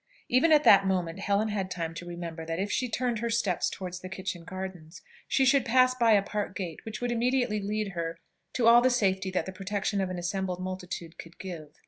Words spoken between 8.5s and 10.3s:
to all the safety that the protection of an